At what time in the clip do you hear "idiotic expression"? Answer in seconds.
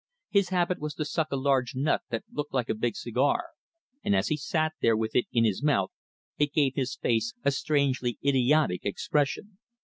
8.25-9.59